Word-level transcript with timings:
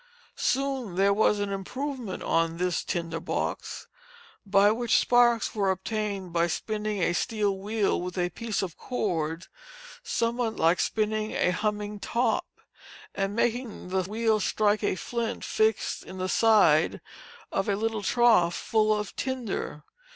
Soon 0.39 0.95
there 0.95 1.13
was 1.13 1.37
an 1.37 1.51
improvement 1.51 2.23
on 2.23 2.57
this 2.57 2.83
tinder 2.83 3.19
box, 3.19 3.85
by 4.47 4.71
which 4.71 4.97
sparks 4.97 5.53
were 5.53 5.69
obtained 5.69 6.33
by 6.33 6.47
spinning 6.47 7.03
a 7.03 7.13
steel 7.13 7.55
wheel 7.59 8.01
with 8.01 8.17
a 8.17 8.31
piece 8.31 8.63
of 8.63 8.75
cord, 8.77 9.45
somewhat 10.01 10.55
like 10.55 10.79
spinning 10.79 11.33
a 11.33 11.51
humming 11.51 11.99
top, 11.99 12.47
and 13.13 13.35
making 13.35 13.89
the 13.89 14.01
wheel 14.01 14.39
strike 14.39 14.83
a 14.83 14.95
flint 14.95 15.45
fixed 15.45 16.01
in 16.03 16.17
the 16.17 16.29
side 16.29 16.99
of 17.51 17.69
a 17.69 17.75
little 17.75 18.01
trough 18.01 18.55
full 18.55 18.91
of 18.99 19.15
tinder. 19.15 19.83